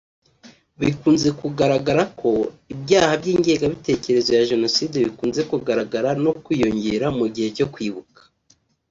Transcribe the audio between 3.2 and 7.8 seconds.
by’ingengabitekerezo ya jenoside bikunze kugaragara no kwiyongera mu gihe cyo